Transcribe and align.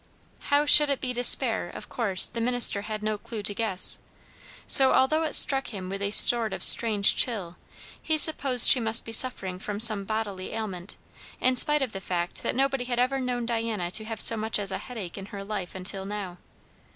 How 0.49 0.63
it 0.63 0.69
should 0.71 0.99
be 0.99 1.13
despair, 1.13 1.69
of 1.69 1.87
course, 1.87 2.25
the 2.25 2.41
minister 2.41 2.81
had 2.81 3.03
no 3.03 3.19
clue 3.19 3.43
to 3.43 3.53
guess; 3.53 3.99
so, 4.65 4.93
although 4.93 5.21
it 5.21 5.35
struck 5.35 5.67
him 5.67 5.89
with 5.89 6.01
a 6.01 6.09
sort 6.09 6.53
of 6.53 6.63
strange 6.63 7.15
chill, 7.15 7.55
he 8.01 8.17
supposed 8.17 8.67
she 8.67 8.79
must 8.79 9.05
be 9.05 9.11
suffering 9.11 9.59
from 9.59 9.79
some 9.79 10.03
bodily 10.03 10.53
ailment, 10.53 10.97
in 11.39 11.55
spite 11.55 11.83
of 11.83 11.91
the 11.91 12.01
fact 12.01 12.41
that 12.41 12.55
nobody 12.55 12.85
had 12.85 12.97
ever 12.97 13.19
known 13.19 13.45
Diana 13.45 13.91
to 13.91 14.03
have 14.05 14.19
so 14.19 14.35
much 14.35 14.57
as 14.57 14.71
a 14.71 14.79
headache 14.79 15.19
in 15.19 15.27
her 15.27 15.43
life 15.43 15.75
until 15.75 16.03
now. 16.03 16.39